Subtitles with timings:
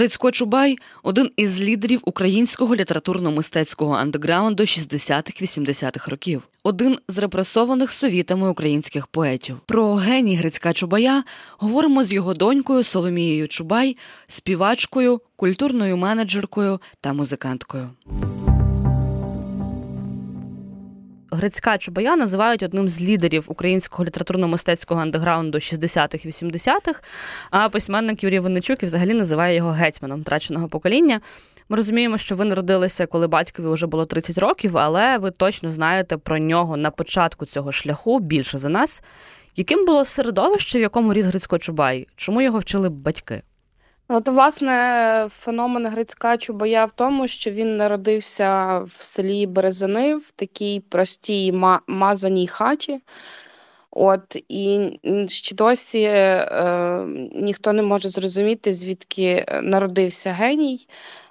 [0.00, 9.06] Грицько Чубай один із лідерів українського літературно-мистецького андеграунду 60-х-80-х років, один з репресованих совітами українських
[9.06, 9.60] поетів.
[9.66, 11.24] Про геній Грицька Чубая
[11.58, 13.96] говоримо з його донькою Соломією Чубай,
[14.28, 17.90] співачкою, культурною менеджеркою та музиканткою.
[21.30, 27.02] Грицька Чубая називають одним з лідерів українського літературно-мистецького андеграунду 60-х і 80-х,
[27.50, 31.20] а письменник Юрій Винничук і взагалі називає його гетьманом втраченого покоління.
[31.68, 36.16] Ми розуміємо, що ви народилися, коли батькові вже було 30 років, але ви точно знаєте
[36.16, 39.02] про нього на початку цього шляху більше за нас.
[39.56, 42.06] Яким було середовище, в якому ріс Грицько Чубай?
[42.16, 43.42] Чому його вчили батьки?
[44.12, 50.80] От, власне, феномен Грицька Чубая в тому, що він народився в селі Березани в такій
[50.88, 51.52] простій
[51.86, 53.00] мазаній хаті.
[53.90, 54.90] От і
[55.28, 60.86] ще досі е, ніхто не може зрозуміти, звідки народився геній,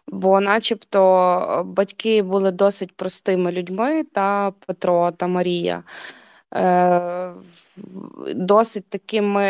[0.08, 5.84] бо, начебто, батьки були досить простими людьми, та Петро та Марія.
[6.56, 7.32] Е,
[8.36, 9.44] досить такими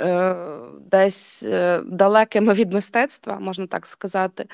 [0.00, 0.36] е,
[0.80, 4.46] десь е, далекими від мистецтва, можна так сказати.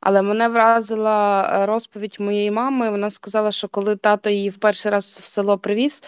[0.00, 2.90] Але мене вразила розповідь моєї мами.
[2.90, 6.02] Вона сказала, що коли тато її в перший раз в село привіз,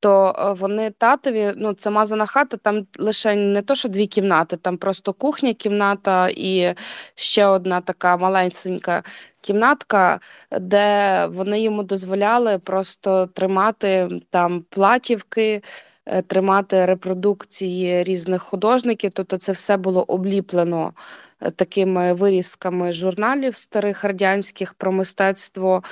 [0.00, 4.76] то вони татові, ну це мазана хата, там лише не то, що дві кімнати, там
[4.76, 6.74] просто кухня, кімната і
[7.14, 9.02] ще одна така маленька
[9.40, 10.20] кімнатка,
[10.60, 15.62] де вони йому дозволяли просто тримати там платівки,
[16.06, 19.12] е, тримати репродукції різних художників.
[19.14, 20.92] Тобто це все було обліплено
[21.40, 25.82] е, такими вирізками журналів старих радянських про мистецтво,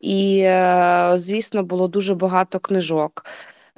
[0.00, 3.24] і, е, звісно, було дуже багато книжок.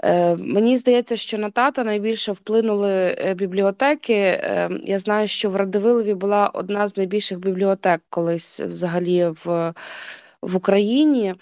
[0.05, 4.15] Е, мені здається, що на тата найбільше вплинули е, бібліотеки.
[4.15, 9.75] Е, я знаю, що в Радивилові була одна з найбільших бібліотек колись взагалі в,
[10.43, 11.35] в Україні.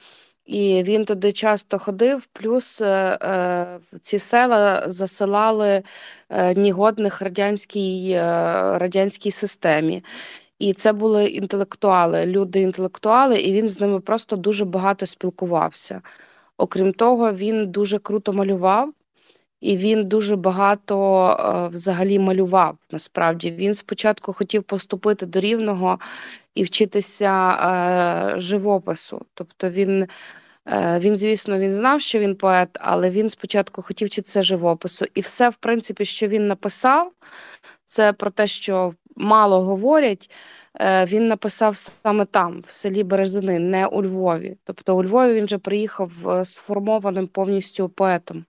[0.46, 5.82] І він туди часто ходив, плюс в ці села засилали
[6.56, 8.14] нігодних радянській
[8.78, 10.04] радянській системі.
[10.58, 16.02] І це були інтелектуали, люди-інтелектуали, і він з ними просто дуже багато спілкувався.
[16.58, 18.92] Окрім того, він дуже круто малював,
[19.60, 22.78] і він дуже багато е, взагалі малював.
[22.90, 25.98] Насправді він спочатку хотів поступити до рівного
[26.54, 29.26] і вчитися е, живопису.
[29.34, 30.06] Тобто він,
[30.66, 35.06] е, він, звісно, він знав, що він поет, але він спочатку хотів вчитися живопису.
[35.14, 37.12] І все, в принципі, що він написав,
[37.86, 40.30] це про те, що мало говорять.
[40.80, 44.56] Е, він написав саме там, в селі Березини, не у Львові.
[44.64, 48.44] Тобто у Львові він вже приїхав е, сформованим повністю поетом.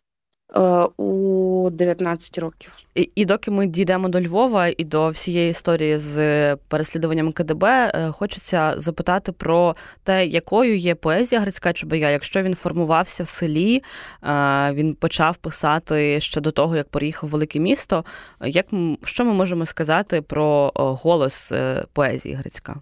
[0.58, 2.72] Е, у 19 років.
[2.96, 8.12] І, і доки ми дійдемо до Львова і до всієї історії з переслідуванням КДБ, е,
[8.12, 12.10] хочеться запитати про те, якою є поезія Грицька Чубая.
[12.10, 13.84] Якщо він формувався в селі,
[14.24, 18.06] е, він почав писати ще до того, як приїхав в велике місто.
[18.42, 18.66] Як
[19.04, 21.52] що ми можемо сказати про голос
[21.94, 22.76] поезії Грицька?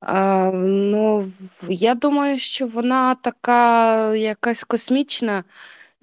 [0.00, 1.32] А, Ну
[1.68, 5.44] я думаю, що вона така якась космічна.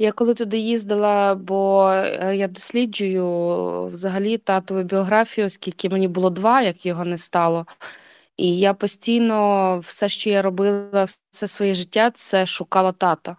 [0.01, 3.25] Я коли туди їздила, бо е, я досліджую
[3.85, 7.65] взагалі татову біографію, оскільки мені було два, як його не стало.
[8.37, 13.37] І я постійно все, що я робила, все своє життя, це шукала тата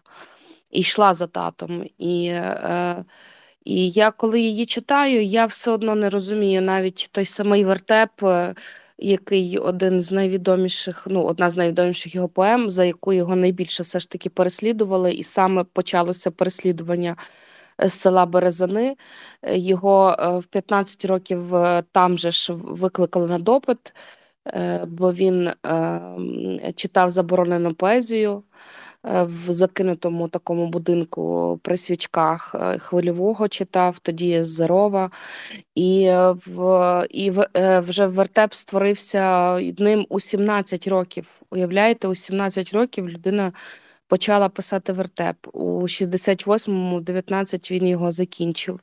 [0.71, 1.87] і йшла за татом.
[1.99, 3.05] І е,
[3.65, 8.11] і я коли її читаю, я все одно не розумію навіть той самий вертеп.
[9.03, 13.83] Е, який один з найвідоміших, ну одна з найвідоміших його поем, за яку його найбільше
[13.83, 17.17] все ж таки переслідували, і саме почалося переслідування
[17.79, 18.97] з села Березани.
[19.43, 23.93] Його е, в 15 років е, там же ж викликали на допит, е,
[24.87, 25.51] бо він
[26.77, 28.43] читав заборонену поезію.
[29.05, 35.11] В закинутому такому будинку при свічках хвильового читав, тоді Зерова,
[35.75, 36.11] і
[36.47, 37.49] в і в,
[37.81, 41.27] вже вертеп створився ним у 17 років.
[41.51, 43.53] Уявляєте, у 17 років людина
[44.13, 45.37] почала писати вертеп.
[45.53, 48.81] У 68-му, 19 він його закінчив.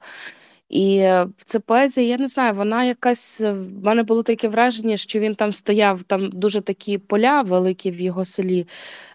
[0.70, 3.42] І е, це поезія, я не знаю, вона якась.
[3.42, 7.92] Е, в мене було таке враження, що він там стояв, там дуже такі поля великі
[7.92, 8.68] в його селі,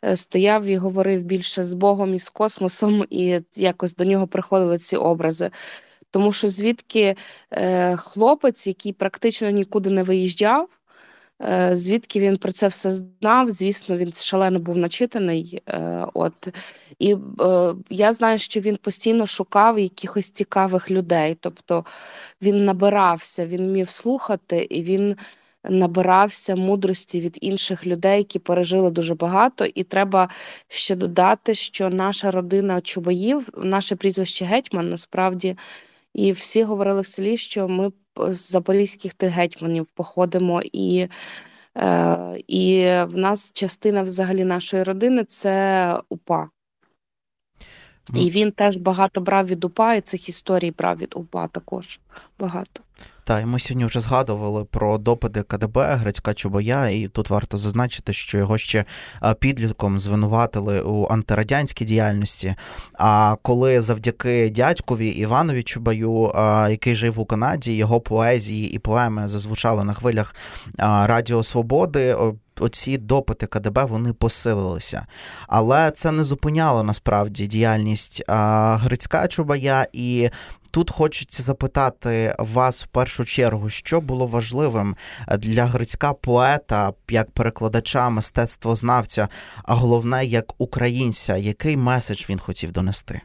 [0.04, 4.78] е, стояв і говорив більше з Богом і з космосом, і якось до нього приходили
[4.78, 5.50] ці образи.
[6.10, 7.16] Тому що звідки
[7.96, 10.83] хлопець, який практично нікуди не виїжджав, Е,
[11.72, 13.50] звідки він про це все знав?
[13.50, 15.62] Звісно, він шалено був начитаний.
[15.68, 16.48] Е, от
[16.98, 21.36] і е, я знаю, що він постійно шукав якихось цікавих людей.
[21.40, 21.84] Тобто
[22.42, 25.16] він набирався, він вмів слухати, і він
[25.64, 29.64] набирався мудрості від інших людей, які пережили дуже багато.
[29.64, 30.28] І треба
[30.68, 35.56] ще додати, що наша родина Чубаїв, наше прізвище Гетьман, насправді,
[36.14, 41.08] і всі говорили в селі, що ми з запорізьких тих гетьманів походимо і.
[41.76, 46.53] Е, і в нас частина взагалі нашої родини це УПА.
[48.12, 52.00] І він теж багато брав від УПА, і цих історій брав від УПА також
[52.38, 52.80] багато.
[53.24, 58.12] Так, і ми сьогодні вже згадували про допити КДБ Грицька Чубоя, і тут варто зазначити,
[58.12, 58.84] що його ще
[59.38, 62.54] підлітком звинуватили у антирадянській діяльності.
[62.98, 66.32] А коли завдяки дядькові Іванові Чубаю,
[66.70, 70.34] який жив у Канаді, його поезії і поеми зазвучали на хвилях
[70.78, 72.16] Радіо Свободи.
[72.60, 75.06] Оці допити КДБ вони посилилися,
[75.48, 80.30] але це не зупиняло насправді діяльність Грицька Чубая, і
[80.74, 84.96] Тут хочеться запитати вас в першу чергу, що було важливим
[85.38, 89.28] для Грицька поета, як перекладача, мистецтвознавця,
[89.64, 93.20] а головне, як українця, який меседж він хотів донести?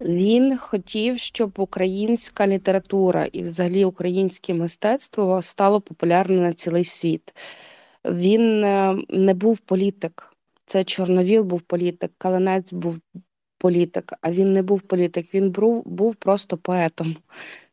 [0.00, 7.34] Він хотів, щоб українська література і, взагалі, українське мистецтво стало популярним на цілий світ.
[8.04, 10.30] Він е, не був політик.
[10.66, 13.00] Це Чорновіл був політик, Калинець був
[13.58, 17.16] політик, а він не був політик, він був, був просто поетом,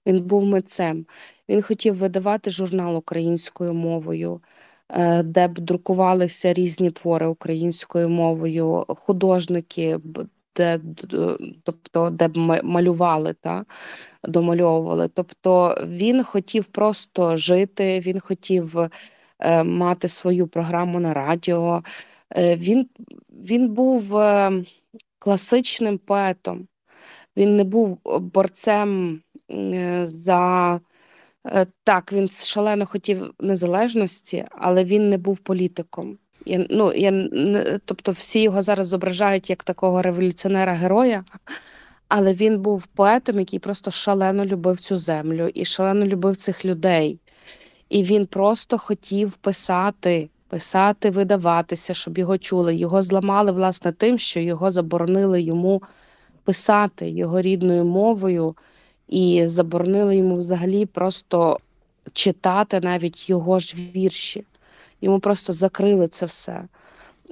[0.05, 1.05] він був митцем.
[1.49, 4.41] Він хотів видавати журнал українською мовою,
[4.89, 9.99] е, де б друкувалися різні твори українською мовою, художники,
[10.55, 10.79] де,
[11.63, 13.65] тобто, де б малювали, та,
[14.23, 15.07] домальовували.
[15.07, 18.89] Тобто він хотів просто жити, він хотів
[19.63, 21.83] мати свою програму на радіо.
[22.35, 22.87] Е, він,
[23.29, 24.13] Він був
[25.19, 26.67] класичним поетом.
[27.37, 29.21] Він не був е, борцем
[29.51, 30.79] е, за
[31.45, 36.17] е, так, він шалено хотів незалежності, але він не був політиком.
[36.45, 37.29] Я, ну, я,
[37.85, 41.23] Тобто всі його зараз зображають як такого революціонера-героя,
[42.07, 47.19] але він був поетом, який просто шалено любив цю землю і шалено любив цих людей.
[47.91, 52.75] І він просто хотів писати писати, видаватися, щоб його чули.
[52.75, 55.81] Його зламали, власне, тим, що його заборонили йому
[56.43, 58.55] писати його рідною мовою,
[59.07, 61.59] і заборонили йому взагалі просто
[62.13, 64.43] читати навіть його ж вірші.
[65.01, 66.63] Йому просто закрили це все.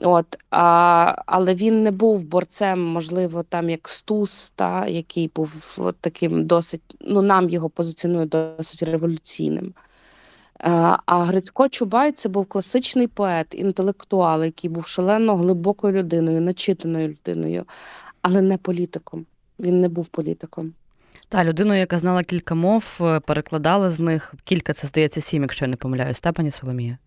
[0.01, 5.53] От, а, Але він не був борцем, можливо, там як Стус, та, який був
[6.01, 9.73] таким досить, ну нам його позиціонує досить революційним.
[10.63, 17.07] Е, а Грицько Чубай це був класичний поет, інтелектуал, який був шалено глибокою людиною, начитаною
[17.07, 17.65] людиною,
[18.21, 19.25] але не політиком.
[19.59, 20.73] Він не був політиком.
[21.29, 25.65] Та людиною, яка знала кілька мов, е, перекладала з них кілька, це здається, сім, якщо
[25.65, 26.97] я не помиляюсь, та пані Соломія?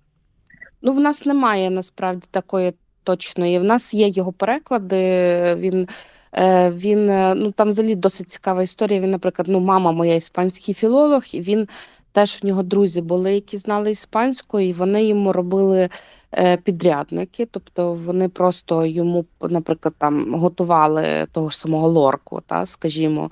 [0.82, 3.58] Ну, в нас немає насправді такої точної.
[3.58, 5.54] В нас є його переклади.
[5.54, 5.88] Він
[6.32, 7.06] е, він
[7.40, 9.00] ну там взагалі досить цікава історія.
[9.00, 11.68] Він, наприклад, ну, мама моя іспанський філолог, і він
[12.12, 15.88] Теж в нього друзі були, які знали іспанську, і вони йому робили
[16.34, 23.30] е, підрядники, тобто вони просто йому, наприклад, там готували того ж самого лорку, та, скажімо,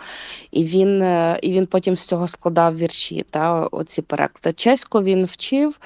[0.51, 4.53] і він е, і він потім з цього складав вірші, та, оці переклади.
[4.53, 5.81] Чеську він вчив.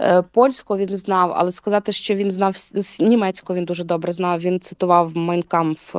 [0.00, 2.56] Е, польську він знав, але сказати, що він знав
[3.00, 4.40] німецьку, він дуже добре знав.
[4.40, 5.96] Він цитував Майнкамф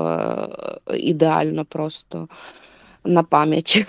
[0.93, 2.27] ідеально просто
[3.03, 3.85] на пам'ять.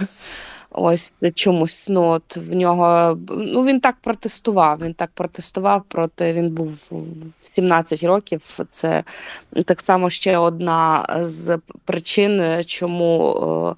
[0.72, 4.78] Ось чомусь ну от в нього ну він так протестував.
[4.82, 6.32] Він так протестував проти.
[6.32, 6.68] Він був
[7.40, 8.58] в 17 років.
[8.70, 9.04] Це
[9.64, 13.76] так само ще одна з причин, чому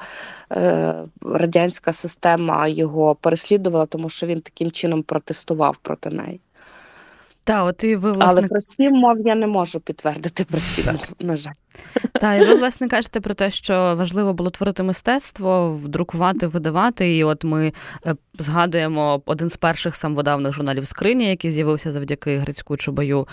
[0.51, 6.41] е, е, радянська система його переслідувала, тому що він таким чином протестував проти неї.
[7.45, 8.41] Та, от і ви, власне...
[8.41, 11.53] Але про сім мов я не можу підтвердити про сім мов, на жаль.
[12.13, 17.17] Так, і ви, власне, кажете про те, що важливо було творити мистецтво, друкувати, видавати.
[17.17, 17.73] І от ми
[18.07, 23.27] е, згадуємо один з перших самвидавних журналів скрині, який з'явився завдяки Грицьку Чубаю.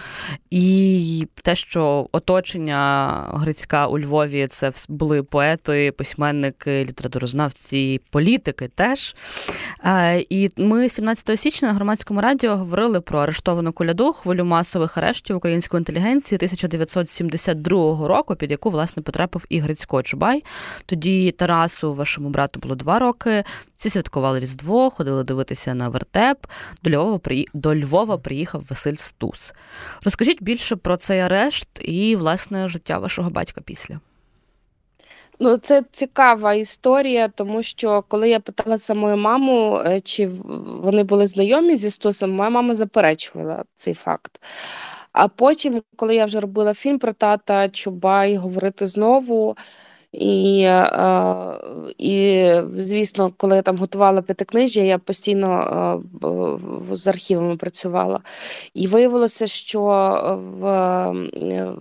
[0.49, 9.15] І те, що оточення Грицька у Львові це були поети, письменники, літературознавці, політики теж.
[10.29, 15.35] І ми 17 січня на громадському радіо говорили про арештовану коляду году хвилю масових арештів
[15.37, 20.43] української інтелігенції 1972 року, під яку власне потрапив і Грицько Чубай.
[20.85, 23.43] Тоді Тарасу, вашому брату, було два роки.
[23.75, 26.47] Всі святкували Різдво, ходили дивитися на вертеп.
[26.83, 27.19] До Львова
[27.53, 29.53] до Львова приїхав Василь Стус.
[30.03, 33.99] Розкажіть більше про цей арешт і власне життя вашого батька після.
[35.41, 40.27] Ну, це цікава історія, тому що коли я питала самою маму, е, чи
[40.83, 44.41] вони були знайомі зі Стусом, моя мама заперечувала цей факт.
[45.11, 49.57] А потім, коли я вже робила фільм про тата Чубай, говорити знову.
[50.11, 51.59] І, е,
[51.97, 56.01] і звісно, коли я там готувала п'ятикнижжя, я постійно
[56.91, 58.19] е, з архівами працювала.
[58.73, 59.81] І виявилося, що
[60.59, 60.65] в,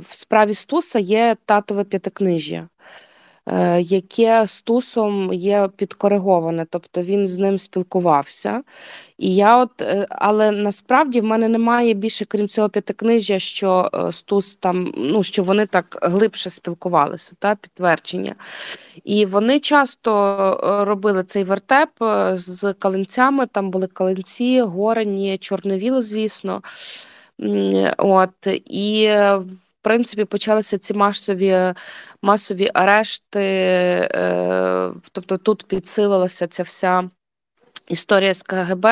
[0.09, 2.69] в справі Стуса є татове п'ятикнижжя.
[3.53, 8.63] Е, яке стусом є підкориговане, тобто він з ним спілкувався.
[9.19, 14.13] І я от, е, Але насправді в мене немає більше, крім цього п'ятикнижжя, що е,
[14.13, 18.35] стус там, ну що вони так глибше спілкувалися, та підтвердження.
[19.05, 21.91] І вони часто робили цей вертеп
[22.33, 26.63] з калинцями, там були калинці, горені, чорновіло, звісно.
[27.99, 29.11] От, І
[29.83, 31.75] принципі почалися ці масові
[32.23, 37.11] масові арешти, е, тобто тут підсилилася ця вся
[37.89, 38.87] історія з КГБ.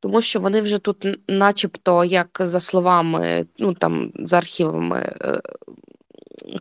[0.00, 5.40] Тому що вони вже тут, начебто, як за словами, ну там за архівами е,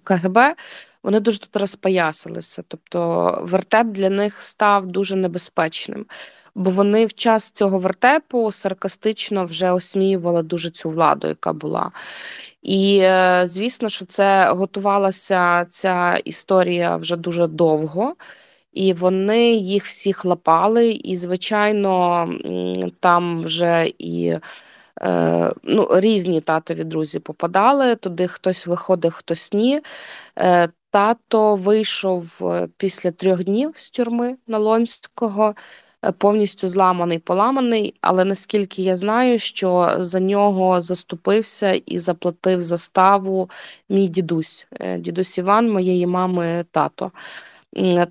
[0.03, 0.55] КГБ,
[1.03, 2.63] вони дуже тут розпоясалися.
[2.67, 6.05] Тобто вертеп для них став дуже небезпечним,
[6.55, 11.91] бо вони в час цього вертепу саркастично вже осміювали дуже цю владу, яка була.
[12.61, 18.15] І е, звісно, що це готувалася ця історія вже дуже довго,
[18.73, 20.91] і вони їх всіх лапали.
[20.91, 22.27] І, звичайно,
[22.99, 24.37] там вже і
[25.01, 27.95] е, ну, різні татові друзі попадали.
[27.95, 29.81] Туди хтось виходив, хтось ні.
[30.39, 32.41] Е, тато вийшов
[32.77, 35.55] після трьох днів з тюрми Налонського.
[36.05, 37.95] Е, повністю зламаний, поламаний.
[38.01, 43.49] Але наскільки я знаю, що за нього заступився і заплатив заставу
[43.89, 47.11] мій дідусь, е, дідусь Іван, моєї мами тато.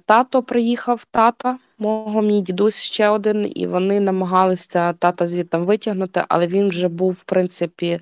[0.07, 6.47] Тато приїхав, тата мого мій дідусь ще один, і вони намагалися тата звідти витягнути, але
[6.47, 8.01] він вже був, в принципі,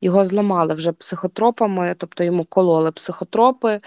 [0.00, 3.80] його зламали вже психотропами, тобто йому кололи психотропи.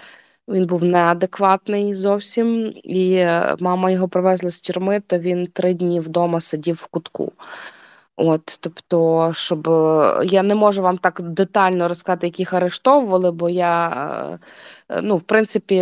[0.48, 6.00] Він був неадекватний зовсім, і е, мама його привезла з тюрми, то він три дні
[6.00, 7.32] вдома сидів в кутку.
[8.16, 13.88] От, тобто, щоб е, я не можу вам так детально розказати, яких арештовували, бо я,
[14.90, 15.76] е, ну, в принципі,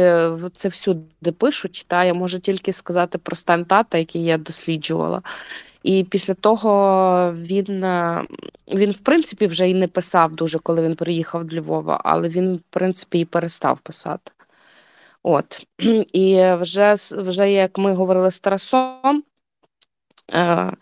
[0.57, 1.85] це всюди пишуть.
[1.89, 5.23] Та я можу тільки сказати про стан тата, який я досліджувала.
[5.83, 7.85] І після того він,
[8.69, 12.55] він, в принципі, вже і не писав дуже, коли він приїхав до Львова, але він,
[12.57, 14.33] в принципі, і перестав писати.
[15.23, 15.67] От.
[16.13, 19.25] І вже, вже як ми говорили з Тарасом,
[20.33, 20.73] е,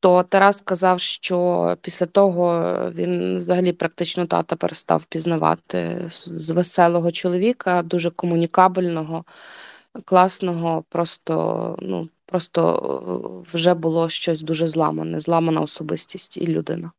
[0.00, 7.82] то Тарас сказав, що після того він взагалі практично тата перестав пізнавати з веселого чоловіка,
[7.82, 9.24] дуже комунікабельного,
[10.04, 16.92] класного, просто ну, просто вже було щось дуже зламане, зламана особистість і людина.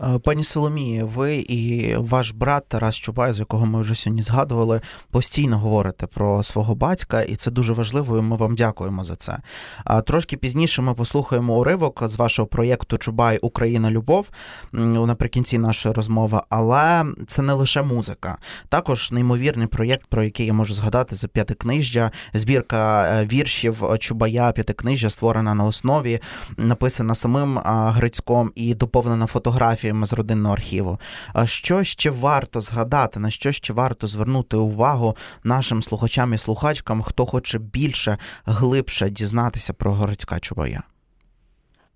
[0.00, 4.80] Е, пані Соломії, ви і ваш брат Тарас Чубай, з якого ми вже сьогодні згадували,
[5.10, 8.18] постійно говорите про свого батька, і це дуже важливо.
[8.18, 9.38] і Ми вам дякуємо за це.
[9.84, 14.30] А трошки пізніше ми послухаємо уривок з вашого проєкту Чубай Україна Любов
[14.72, 16.40] наприкінці нашої розмови.
[16.48, 22.10] Але це не лише музика, також неймовірний проєкт, про який я можу згадати за п'ятикнижжя,
[22.34, 26.20] збірка е, віршів Чубая, п'ятикнижжя створена на основі,
[26.56, 30.98] написана самим Грицьком і доповнена фотографія фотографіями з родинного архіву.
[31.44, 37.26] Що ще варто згадати, на що ще варто звернути увагу нашим слухачам і слухачкам, хто
[37.26, 40.82] хоче більше, глибше дізнатися про Горицька Чубая?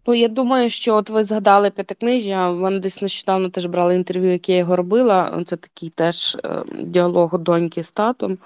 [0.06, 2.50] Ну, я думаю, що от ви згадали п'ятикнижжя.
[2.50, 5.42] В десь нещодавно теж брали інтерв'ю, яке я його робила.
[5.46, 8.38] Це такий теж е, діалог доньки з татом.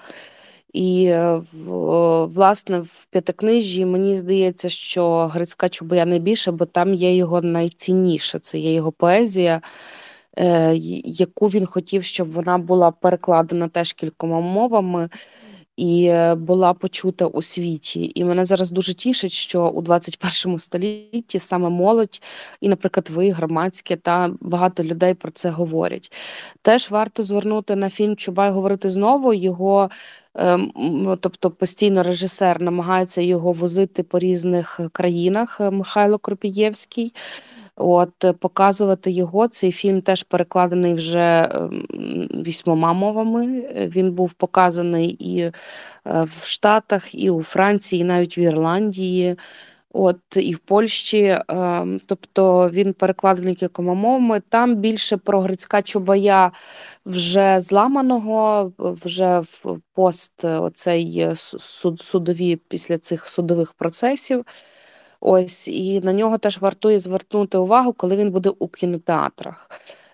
[0.73, 1.41] І, е,
[2.25, 8.39] власне, в п'ятикнижі мені здається, що Грицька Чубая найбільше, бо там є його найцінніше.
[8.39, 9.61] Це є його поезія,
[10.37, 10.75] е,
[11.05, 15.09] яку він хотів, щоб вона була перекладена теж кількома мовами
[15.77, 18.11] і е, була почута у світі.
[18.15, 22.21] І мене зараз дуже тішить, що у 21 столітті саме молодь,
[22.61, 26.11] і, наприклад, ви, громадське, та багато людей про це говорять.
[26.61, 29.89] Теж варто звернути на фільм Чубай говорити знову його.
[30.35, 37.13] Ем, тобто постійно режисер намагається його возити по різних країнах Михайло Кропієвський.
[37.75, 39.47] От е, показувати його.
[39.47, 41.87] Цей фільм теж перекладений вже ем,
[42.45, 43.45] вісьмома мовами.
[43.95, 45.53] Він був показаний і е,
[46.05, 49.35] в Штатах, і у Франції, і навіть в Ірландії.
[49.95, 54.41] От і в Польщі, ем, тобто він перекладений кількома мовами.
[54.49, 56.51] Там більше про Грицька Чубая
[57.05, 64.45] вже зламаного, вже в пост оцей суд, судові після цих судових процесів.
[65.25, 69.69] Ось і на нього теж вартує звернути увагу, коли він буде у кінотеатрах.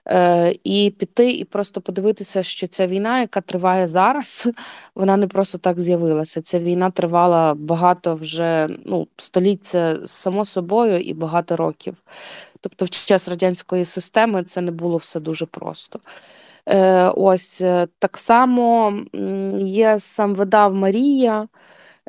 [0.08, 4.50] Е, І піти, і просто подивитися, що ця війна, яка триває зараз,
[4.96, 6.42] вона не просто так з'явилася.
[6.42, 11.96] Ця війна тривала багато вже ну, століття само собою і багато років.
[12.62, 16.00] Тобто, в час радянської системи це не було все дуже просто.
[16.66, 19.00] Е, Ось е, так само
[19.58, 21.48] є сам видав Марія,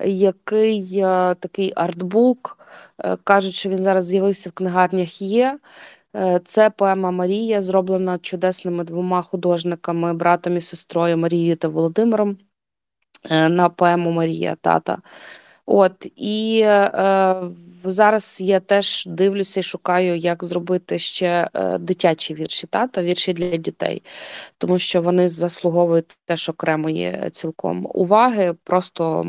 [0.04, 1.00] який
[1.40, 2.59] такий артбук.
[3.04, 5.58] Е, кажуть, що він зараз з'явився в книгарнях є.
[6.16, 12.38] Е, це поема Марія, зроблена чудесними двома художниками, братом і сестрою Марією та Володимиром
[13.30, 14.98] е, на поему Марія тата.
[15.66, 17.34] От і е,
[17.84, 23.56] зараз я теж дивлюся і шукаю, як зробити ще е, дитячі вірші тата, вірші для
[23.56, 24.02] дітей,
[24.58, 29.26] тому що вони заслуговують теж окремої цілком уваги, просто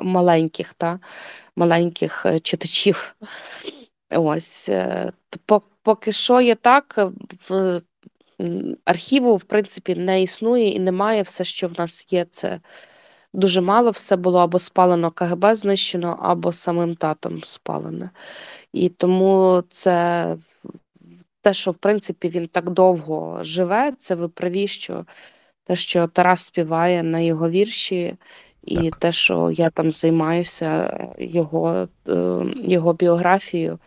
[0.00, 1.00] маленьких та
[1.56, 3.16] маленьких читачів.
[4.10, 5.12] Ось е,
[5.82, 7.08] поки що є так,
[8.84, 11.22] архіву, в принципі, не існує і немає.
[11.22, 12.60] Все, що в нас є, це
[13.34, 13.90] дуже мало.
[13.90, 18.10] Все було або спалено КГБ знищено, або самим татом спалене.
[18.72, 20.26] І тому це
[21.40, 25.04] те, що в принципі він так довго живе, це ви праві, що
[25.64, 28.16] те, що Тарас співає на його вірші.
[28.62, 28.96] І так.
[28.96, 33.78] те, що я там займаюся його, е, його біографією,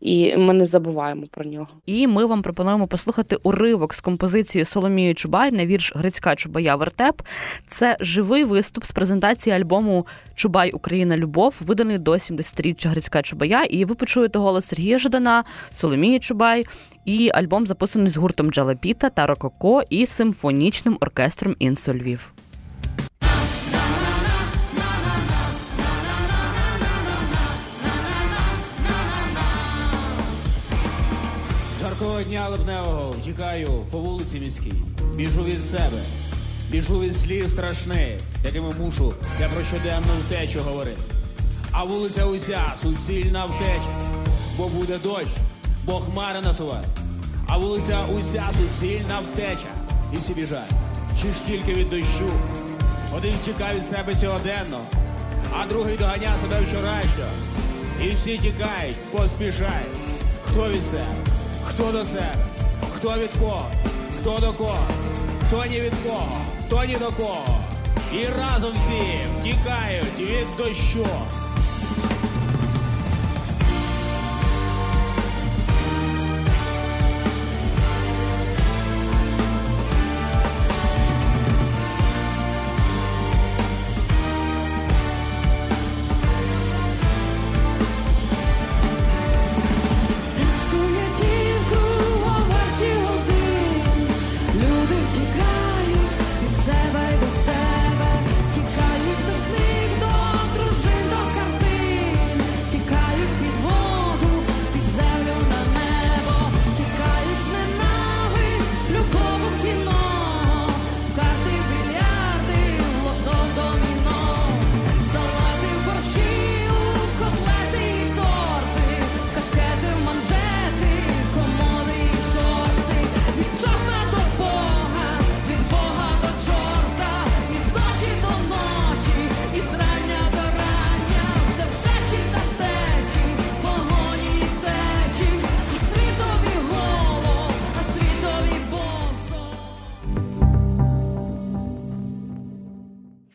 [0.00, 1.68] і ми не забуваємо про нього.
[1.86, 7.22] І ми вам пропонуємо послухати уривок з композиції Соломії Чубай на вірш Грицька Чубая Вертеп.
[7.66, 13.64] Це живий виступ з презентації альбому Чубай Україна Любов, виданий до 70-річчя Грицька Чубая.
[13.64, 16.64] І ви почуєте голос Сергія Жадана, Соломії Чубай.
[17.04, 21.92] І альбом записаний з гуртом Джалапіта та Рококо і симфонічним оркестром Інсо
[32.18, 34.74] Жаркого дня липневого втікаю по вулиці міській,
[35.14, 36.02] біжу від себе,
[36.70, 41.02] біжу від слів страшних, якими мушу я про щоденну втечу говорити.
[41.72, 44.10] А вулиця уся суцільна втеча,
[44.56, 45.26] бо буде дощ,
[45.84, 46.84] бо хмари насуває.
[47.46, 49.72] А вулиця уся суцільна втеча,
[50.14, 50.70] і всі біжать,
[51.22, 52.30] чи ж тільки від дощу.
[53.16, 54.80] Один тікає від себе сьогоденно,
[55.52, 57.30] а другий доганя себе вчорашнього.
[58.04, 59.98] І всі тікають, поспішають.
[60.44, 61.27] Хто від себе?
[61.78, 62.34] Хто до себе,
[62.96, 63.66] хто від кого,
[64.20, 64.78] хто до кого,
[65.46, 67.58] хто ні від кого, хто ні до кого.
[68.12, 69.02] І разом всі
[69.40, 71.06] втікають від дощу.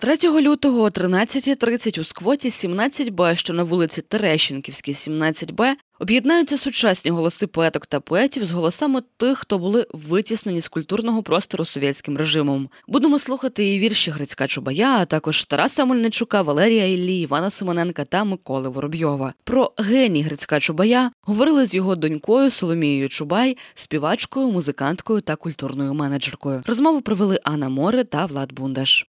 [0.04, 7.48] 3 лютого о 13.30 у сквоті 17Б, що на вулиці Терещенківській, 17Б, об'єднаються сучасні голоси
[7.48, 12.70] поеток та поетів з голосами тих, хто були витіснені з культурного простору совєтським режимом.
[12.88, 18.24] Будемо слухати і вірші Грицька Чубая, а також Тараса Мельничука, Валерія Іллі, Івана Симоненка та
[18.24, 19.34] Миколи Воробйова.
[19.44, 26.62] Про геній Грицька Чубая говорили з його донькою Соломією Чубай, співачкою, музиканткою та культурною менеджеркою.
[26.66, 29.08] Розмову провели Анна Море та Влад Бундаш.